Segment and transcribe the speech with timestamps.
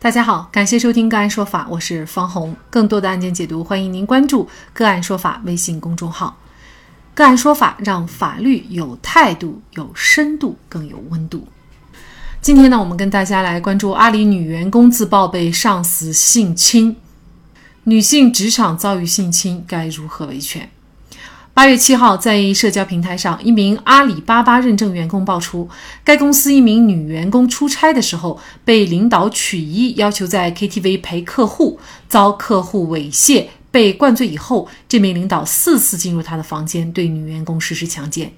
[0.00, 2.54] 大家好，感谢收听个案说法，我是方红。
[2.70, 6.38] 更多的案件解读，欢迎您关注个案说法微信公众号。
[7.14, 11.48] 个案说法让法律有态度、有深度、更有温度。
[12.40, 16.94] 今天呢，我们跟大家来关注阿里女员工自曝被上司性侵，
[17.82, 20.70] 女性职场遭遇性侵该如何维权？
[21.58, 25.68] 八月七号，在社交平台上，一名阿里巴巴认证员工爆出，
[26.04, 38.30] 该公司一名女员工出差的时候被领导曲一要求在 KTV 陪客户，遭客户猥亵，被灌醉以后，这名领导四次进入她的房间对女员工实施强奸。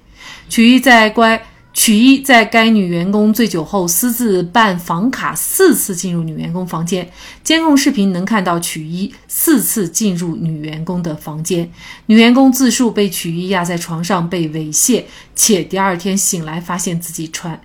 [0.49, 1.39] 曲一在乖。
[1.73, 7.09] 曲一在该女员工醉酒后私自办房卡，四次进入女员工房间。
[7.43, 11.71] 监控视频能看到曲一四次进入女员工的房间。
[12.07, 17.59] 女员工自述被曲一压在床上被猥亵，且第二天醒来发现自己穿，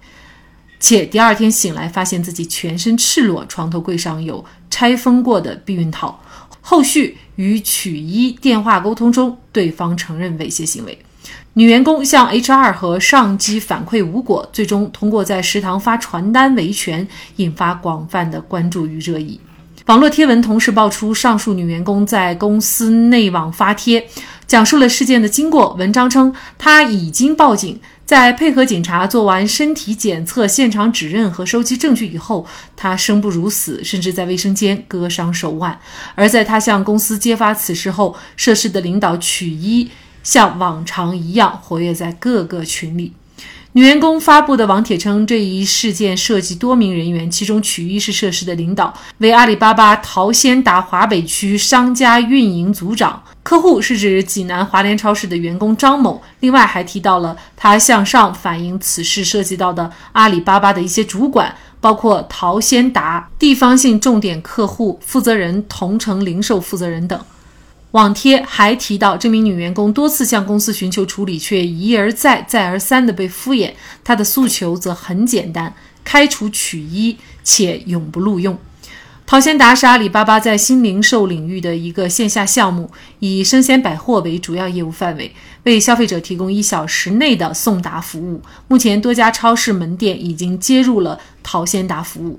[0.78, 6.22] 且第二天醒来发现自己全身赤裸，床头柜上有拆封过的避孕套。
[6.60, 10.96] 后续与曲一电话沟通中，对方承认猥亵行为。
[11.58, 19.40] 女员工向 HR 和上级反馈无果，最终通过在食堂发传单维权，引发广泛的关注与热议。
[19.86, 24.06] 网络贴文同时爆出上述女员工在公司内网发帖，
[24.46, 25.72] 讲述了事件的经过。
[25.78, 35.80] 文章称，她已经报警，在配合警察做完身体检测、现场指认和收集证据以后，她生不如死，甚至在卫生间割伤手腕。
[36.14, 39.88] 而在她向公司揭发此事后，涉事的领导曲一。
[40.26, 43.12] 像往常一样活跃在各个群里。
[43.74, 53.22] 女员工发布的网帖称，这一事件涉及多名人员，其中曲一是涉事的领导，为阿里巴巴淘鲜达华北区商家运营组长。
[53.44, 56.20] 客户是指济南华联超市的员工张某。
[56.40, 67.20] 另外还提到了他向上反映此事涉及到的阿里巴巴的一些主管，包括淘鲜达地方性重点客户负责人、同城零售负责人等。
[67.96, 73.72] 网帖还提到，这名女员工多次向公司寻求处理，却一而再、再而三地被敷衍。
[74.04, 75.74] 她的诉求则很简单：
[76.04, 78.58] 开除取一，且永不录用。
[79.24, 82.90] 淘鲜达是阿里巴巴在新零售领域的一个线下项目，
[83.20, 88.42] 以生鲜百货为主要业务范围，为消费者提供一小时内的送达服务。
[88.68, 92.38] 目前，多家超市门店已经接入了淘鲜达服务。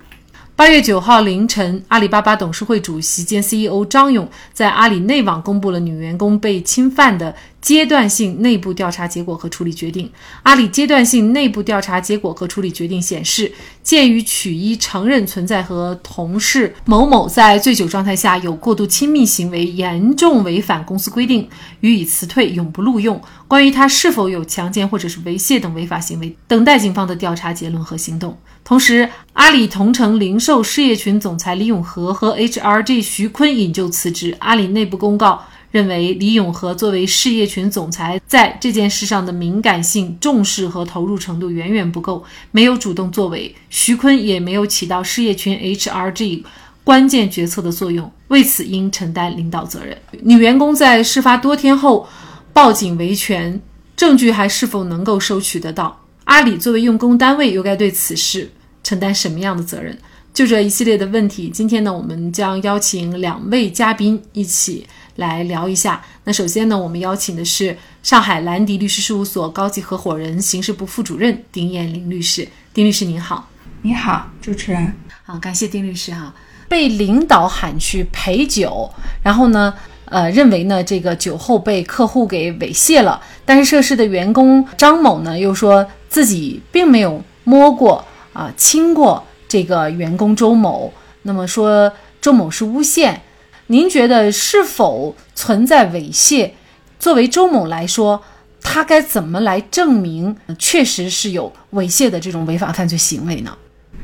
[0.58, 7.36] 八月九号凌晨，阿里巴巴董事会主席兼 CEO 张勇在阿里内网公布了女员工被侵犯的。
[7.62, 10.10] 阶段性内部调查结果和处理决定。
[10.44, 13.52] 阿里阶段性内部调查结果和处理决定显示，
[13.84, 21.48] 鉴于曲一承认存在和同事某某在醉酒状态下有过度亲密行为，严重违反公司规定，
[21.82, 23.22] 予以辞退，永不录用。
[23.48, 28.38] 关于他是否有强奸或者是猥亵等违法行为，等待警方的调查结论和行动。
[28.68, 34.36] 同时，阿里同城零售事业群总裁李永和和 HRG 徐坤引咎辞职。
[34.40, 35.42] 阿里内部公告。
[35.70, 43.54] 认为李永和作为事业群总裁，在这件事上的敏感性、重视和投入程度远远不够，没有主动作为。
[43.70, 46.44] 徐坤也没有起到事业群 HRG
[46.86, 49.96] 关键决策的作用，为此应承担领导责任。
[50.24, 52.08] 女员工在事发多天后
[52.54, 53.62] 报警维权，
[53.96, 56.06] 证据还是否能够收取得到？
[56.24, 58.50] 阿里作为用工单位，又该对此事
[58.88, 59.98] 承担什么样的责任？
[60.34, 64.88] 就这一系列的问题，今天呢，我们将邀请两位嘉宾一起。
[65.18, 66.00] 来聊一下。
[66.26, 72.48] 那首先呢，我们邀请的是上海兰迪律师事务所高级合伙人、刑事部副主任丁艳玲律师。
[72.72, 73.50] 丁律师您好，
[73.82, 74.94] 你好，主持人。
[75.24, 76.32] 好，感谢丁律师哈。
[76.70, 78.88] 被领导喊去陪酒，
[79.24, 79.74] 然后呢，
[80.06, 88.06] 呃，认为呢这个酒后被客户给猥亵了，但是涉事的员工张某呢又说自己并没有摸过
[88.38, 90.94] 啊亲过这个员工周某，
[91.24, 93.20] 那么说周某是诬陷。
[93.66, 96.52] 您觉得是否存在猥亵？
[97.00, 98.24] 作为周某来说，
[98.62, 103.58] 他该怎么来证明确实是有猥亵的这种违法犯罪行为呢？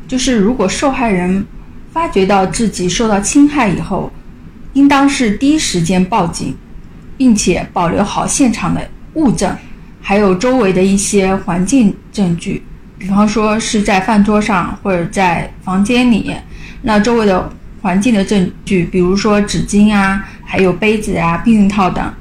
[0.08, 1.46] 就是如果受害人
[1.92, 4.12] 发觉到自己受到侵害以后，
[4.74, 6.58] 应当是第一时间报警，
[7.18, 9.56] 并且保留好现场的物证，
[10.02, 12.64] 还有周围的一些环境证据，
[13.04, 16.34] 比方说是在饭桌上或者在房间里，
[16.84, 17.52] 那周围的。
[17.82, 22.14] 环境的证据，比如说纸巾啊，还有杯子啊、避孕套等。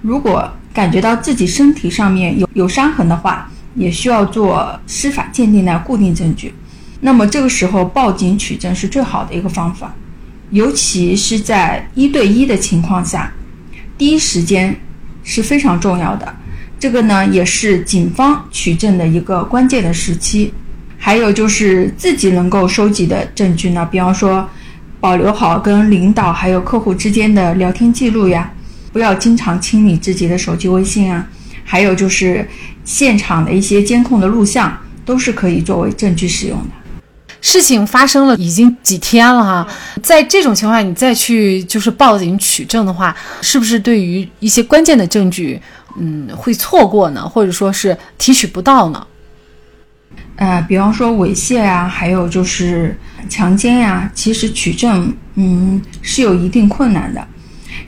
[0.00, 6.54] 如果感觉到自己身体上面有有伤痕的话，也需要做司法鉴定的固定证据。
[7.02, 9.94] 那么这个时候报警取证是最好的一个方法，
[10.52, 13.30] 尤其是在一对一的情况下，
[13.98, 14.74] 第一时间
[15.22, 16.34] 是非常重要的。
[16.80, 20.52] 这个呢，也是警方取证的一个关键的时期。
[20.98, 24.48] 还有就是自己能够收集的证据呢，比方说。
[25.02, 28.52] 保留好跟领导还有客户之间的聊天记录呀，
[28.92, 31.26] 不要经常清理自己的手机微信啊，
[31.64, 32.46] 还有就是
[32.84, 36.66] 现场的一些监控的录像，都是可以作为证据使用的。
[37.40, 39.66] 事情发生了已经几天了哈，
[40.02, 45.58] 在这种情况下，你再去就是报警取证的话，是不是对于一些关键的证据，
[45.98, 49.06] 嗯，会错过呢，或者说是提取不到呢？
[50.36, 52.98] 呃，比方说猥亵呀，还有就是
[53.28, 57.26] 强奸呀，其实取证，嗯，是有一定困难的，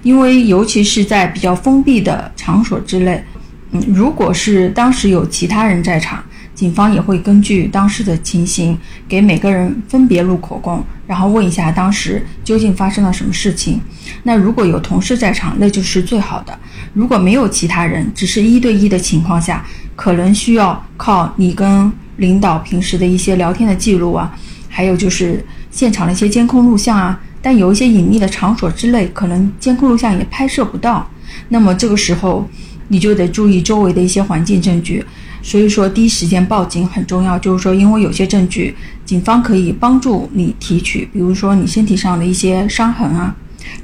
[0.03, 3.25] 因为尤其是在比较封闭的场所之类，
[3.71, 6.23] 嗯，如果是当时有其他人在场，
[6.55, 8.79] 警方也会根据当时的情形
[9.09, 13.79] 给每个人分别录口供，然后问一下当时究竟发生了什么事情。
[14.23, 16.55] 那如果有同事在场，那就是最好的；
[16.95, 19.63] 如果没有其他人，只是一对一的情况下，
[19.95, 21.93] 可能需要靠你跟。
[22.19, 24.31] 领导平时的一些聊天的记录啊，
[24.69, 31.11] 还有就是现场的一些监控录像啊，但有一些隐秘的场所之类，可能监控录像也拍摄不到。
[31.49, 32.47] 那么这个时候，
[32.89, 35.05] 你就得注意周围的一些环境证据。
[35.43, 37.39] 所以说，第一时间报警很重要。
[37.39, 38.75] 就是说，因为有些证据，
[39.05, 43.35] 警方可以帮助你提取，比如说你身体上的一些伤痕啊，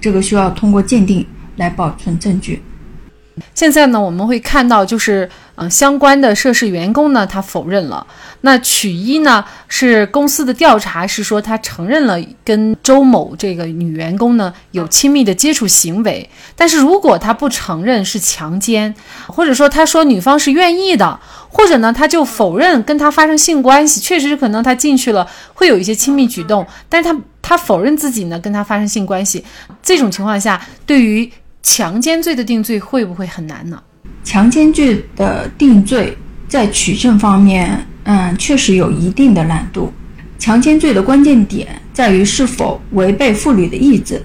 [0.01, 1.27] 这个需要通过鉴定
[1.57, 2.63] 来保存证据。
[3.55, 5.29] 现在呢，我们会看到，就是
[5.59, 8.07] 呃，相关的涉事员工呢，他否认了。
[8.43, 16.31] 那曲一呢，是公司的调查是说他承认了跟周某这个女员工呢有亲密的接触行为。
[16.55, 18.95] 但是如果他不承认是强奸，
[19.27, 21.19] 或者说他说女方是愿意的，
[21.49, 29.45] 或者呢他就否认跟他发生性关系，确实可能他进去了会有一些亲密举动，但是他他否认自己呢跟他发生性关系。
[29.83, 31.29] 这种情况下，对于
[31.65, 33.83] 强奸罪的定罪会不会很难呢？
[34.29, 36.15] 强奸罪的定罪
[36.47, 39.91] 在取证方面，嗯，确实有一定的难度。
[40.39, 44.23] 强奸罪的关键点在于是否违背妇女的意志。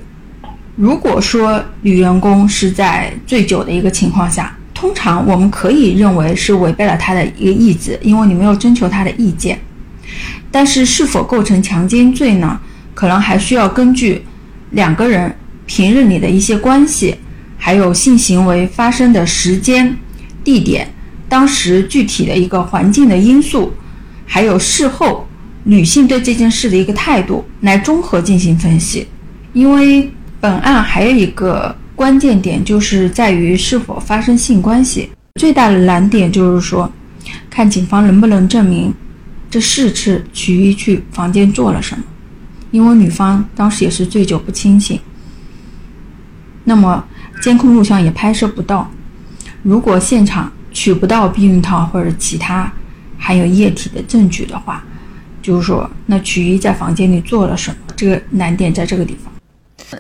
[0.76, 9.58] 如果说女员工是在醉酒的一个情况下，通常我们可以认为是违背了她的一个意志，因为你没有征求她的意见。
[10.52, 12.60] 但是是否构成强奸罪呢？
[12.94, 14.22] 可能还需要根据
[14.72, 15.34] 两个人
[15.66, 17.16] 平日里的一些关系。
[17.66, 19.98] 还有性行为发生的时间、
[20.44, 20.86] 地点、
[21.30, 23.74] 当时具体的一个环境的因素，
[24.26, 25.26] 还有事后
[25.64, 29.08] 女性对这件事的一个态度，来综合进行分析。
[29.54, 30.12] 因为
[30.42, 35.10] 本案还有一个关键点，就是在于是否发生性关系。
[35.40, 36.92] 最大的难点就是说，
[37.50, 38.94] 看警方能不能证明
[39.50, 42.04] 这四次曲一去房间做了什么。
[42.72, 45.00] 因为女方当时也是醉酒不清醒，
[46.66, 47.02] 那么。
[47.44, 48.90] 监控录像也拍摄不到，
[49.64, 52.72] 如果现场取不到避孕套或者其他
[53.20, 54.82] 含有液体的证据的话，
[55.42, 57.76] 就是说，那曲一在房间里做了什么？
[57.98, 59.34] 这个难点在这个地方。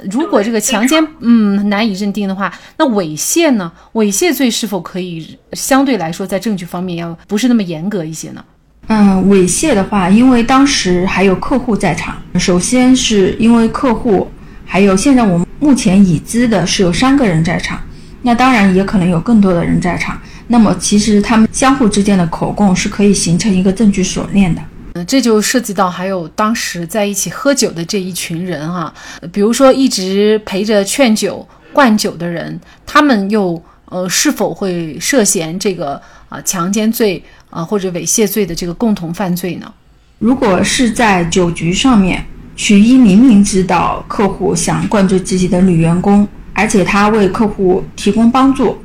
[0.09, 3.69] 如果这个强奸嗯难以认定的话，那猥亵呢？
[3.91, 8.41] 猥亵罪是否可以相对来说在证据方面要不是那么严格一些呢？
[8.87, 14.31] 嗯，猥亵的话，因为当时还有客户在场，首先是因为客户。
[14.65, 17.79] 还有，现在我们目前已知的是有三个人在场，
[18.23, 20.21] 那当然也可能有更多的人在场。
[20.47, 24.61] 那么，其实他们相互之间的口供是可以形成一个证据锁链的。
[24.95, 28.93] 嗯，这就涉及到还有当时在一起喝酒的这一群人哈，
[29.31, 39.73] 比如说一直陪着劝酒、灌酒的人，他们又呃是否会涉嫌这个啊强奸罪啊或者猥亵罪的这个共同犯罪呢？
[40.19, 42.25] 如果是在酒局上面。
[42.55, 48.77] 许一明明知道客户想灌醉自己的女员工，而且他为客户提供帮助，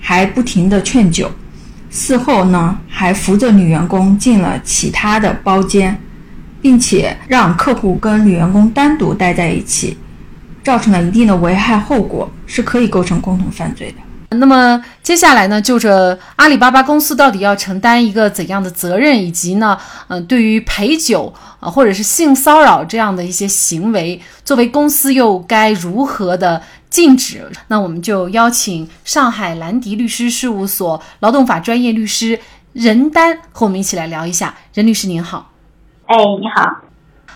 [0.00, 1.30] 还不停的劝酒。
[1.88, 5.96] 事后呢，还扶着女员工进了其他的包间，
[6.60, 9.96] 并且让客户跟女员工单独待在一起，
[10.64, 14.01] 造成了一定的危害后果，是可以构成共同犯罪的。
[14.34, 27.50] 那么接下来呢，就着阿里巴巴公司到底要承担一个怎样的责任，以及呢，嗯，对于陪酒啊或者是性骚扰这样的一些行为，作为公司又该如何的禁止？
[27.68, 32.38] 那我们就邀请上海兰迪律师事务所劳动法专业律师
[32.72, 34.54] 任丹和我们一起来聊一下。
[34.74, 35.50] 任律师您好，
[36.06, 36.76] 哎，你好，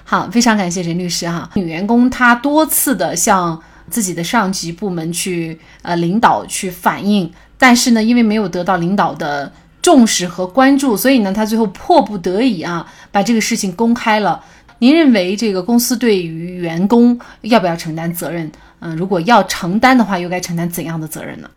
[0.04, 1.50] 好，非常感谢任律师哈。
[1.54, 3.62] 女员工她多次的向。
[3.88, 14.42] 自己的上级部门去呃领导去反映，但是呢，因为没有得到领导的重视和关注，所以呢，他最后迫不得已啊，把这个事情公开了。
[14.78, 18.50] 您认为这个公司对于员工要不要承担责任？
[18.80, 21.48] 嗯，如果要承担的话，又该承担怎样的责任呢？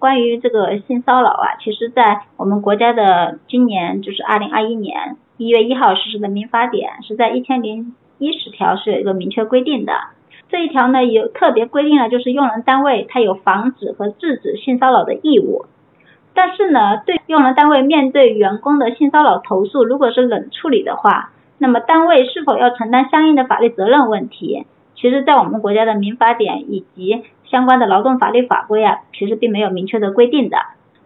[0.00, 9.92] 关于这个性骚扰啊，其实，在我们国家的今年就是二零二一年一月一号实施的民法典，是在一千零一十条是有一个明确规定的。
[10.48, 15.66] 这一条呢有特别规定了，就是用人单位它有防止和制止性骚扰的义务。
[16.36, 30.56] 但是呢，对用人单位面对员工的性骚扰投诉，如果是冷处理的话，那么单位是否要承担相应的法律责任问题，其实在我们国家的民法典以及相关的劳动法律法规啊，其实并没有明确的规定的。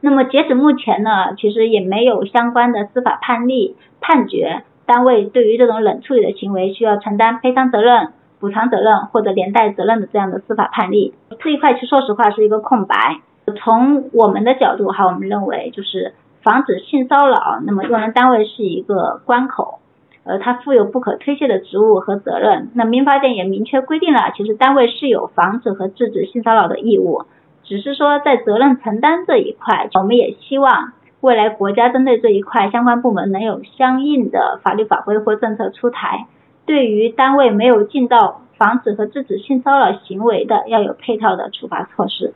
[0.00, 13.20] 那么截止目前呢，其实也没有相关的司法判例判决，单位对于这种冷处理的行为需要承担赔偿责任、补偿责任或者连带责任的这样的司法判例，这一块其实说实话是一个空白。
[13.56, 19.78] 从我们的角度哈，我们认为就是防止性骚扰，那么用人单位是一个关口，
[20.24, 22.70] 呃，它负有不可推卸的职务和责任。
[22.74, 27.24] 那民法典也明确规定了，其实单位是有防止和制止性骚扰的义务，
[27.64, 36.26] 只是说在责任承担这一块，我们也希望未来国家针对这一块相关部门能有相应的法律法规或政策出台，
[36.68, 42.34] 对于单位没有尽到防止和制止性骚扰行为的，要有配套的处罚措施。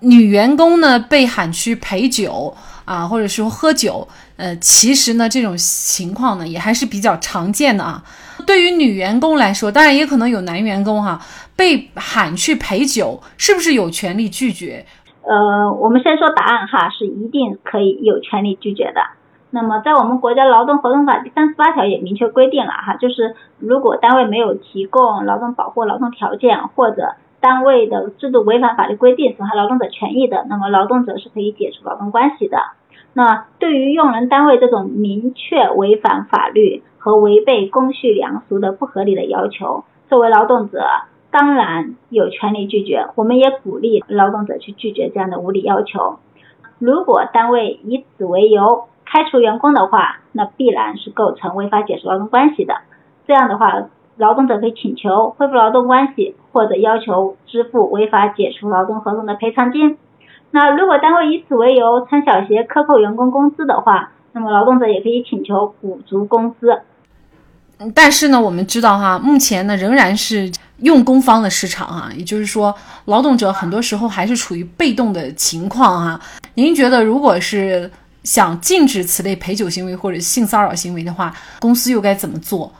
[0.00, 2.52] 女员工呢被喊去陪酒
[2.84, 4.06] 啊，或者说喝酒，
[4.36, 8.02] 呃，其实呢这种情况呢也还是比较常见的啊。
[8.44, 11.20] 对于女员工来说，当然也可能有男员工哈
[11.56, 14.84] 被喊去陪酒，是不是有权利拒绝？
[15.22, 19.00] 呃，我们先说答案哈，是一定可以有权利拒绝的。
[19.50, 32.58] 那么在我们国家劳动合同法第三十八条也明确规定了哈，就是如果单位没有提供劳动保护劳动条件或者单位的制度违反法律规定，损害劳动者权益的，那么劳动者是可以解除劳动关系的。
[33.14, 40.84] 那对于用人单位这种明确违反法律和违背公序良俗的不合理的要求，作为劳动者
[41.30, 43.08] 当然有权利拒绝。
[43.14, 46.18] 我们也鼓励劳动者去拒绝这样的无理要求。
[46.78, 48.84] 如果单位以此为由
[49.24, 52.74] 开除员工的话，那必然是构成违法解除劳动关系的。
[53.26, 53.88] 这样的话。
[54.18, 59.96] 劳动者可以请求恢复劳动关系，或者要求支付违法解除劳动合同的赔偿金。
[60.50, 66.80] 那如果单位以此为由穿小鞋克扣员工工资的话，那么劳动者也可以请求补足工资。
[67.94, 76.20] 但是呢，我们知道哈，目前呢仍然是用工方的市场啊，也就是说，劳动者很多时候还是处于被动的情况啊。
[76.54, 77.88] 您觉得，如果是
[78.22, 82.72] 想禁止此类陪酒行为或者性骚扰行为的话，公司又该怎么做？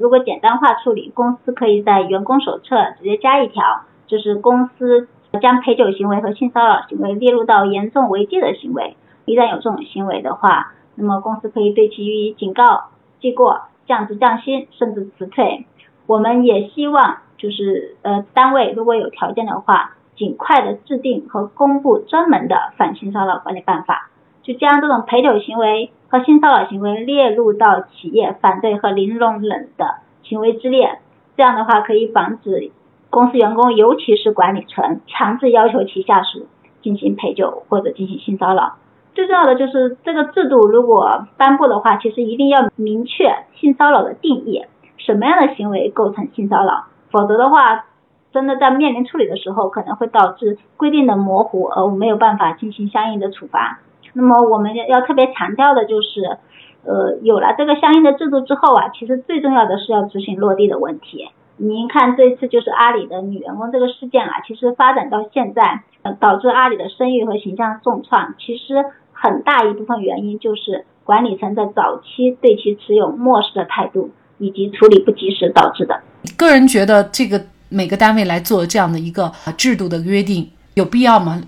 [0.00, 3.62] 如果简单化处理，公司可以在员工手册直接加一条，
[4.06, 5.08] 就是公司
[5.40, 8.96] 将陪酒行为和性骚扰行为列入到严重违纪的行为。
[9.24, 15.66] 一旦有这种行为的话，那么公司可以对其予以警告、记过、降职降薪，甚至辞退。
[16.06, 24.10] 我们也希望就是呃单位如果有条件的话，尽快的制定和公布专门的反性骚扰管理办法，
[24.44, 25.90] 就将这种陪酒行为。
[26.06, 31.00] 和性骚扰行为列入到企业反对和零容忍的行为之列，
[31.36, 32.70] 这样的话可以防止
[33.10, 36.46] 公司员工，尤其是管理层强制要求其下属
[36.82, 38.74] 进行陪酒或者进行性骚扰。
[39.12, 44.64] 最重要的就是这个制度如果颁布的话，其实一定要明确性骚扰的定义，
[44.96, 47.86] 什么样的行为构成性骚扰，否则的话，
[48.32, 53.80] 真的在面临处理的时候，可能会导致规定的模糊，而没有办法进行相应的处罚。
[54.14, 56.38] 那么我们要特别强调的就是，
[56.84, 61.28] 呃，有了这个相应的制度之后啊，其实最重要的是要执行落地的问题。
[61.56, 76.00] 您看这次就是阿里的女员工这个事件啊，其实发展到现在，呃导致阿里的声誉和形象重创，其实很大一部分原因就是管理层在早期对其持有漠视的态度，以及处理不及时导致的。
[76.36, 81.40] 个人觉得这个每个单位来做这样的一个制度的约定有必要吗？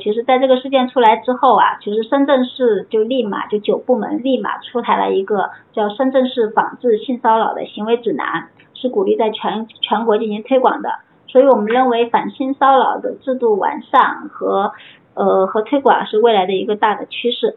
[0.00, 8.48] 其实，在这个事件出来之后啊，其实深圳市就立马就九部门立马出台了一个叫《深圳市防治性骚扰的行为指南》，
[8.80, 10.90] 是鼓励在全全国进行推广的。
[11.28, 14.72] 所以我们认为反性骚扰的制度完善和
[15.14, 17.56] 呃和推广是未来的一个大的趋势。